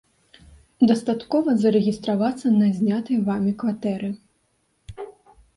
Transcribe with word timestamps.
Дастаткова 0.91 1.53
зарэгістравацца 1.65 2.47
на 2.61 2.71
знятай 2.79 3.17
вамі 3.29 3.51
кватэры. 3.65 4.09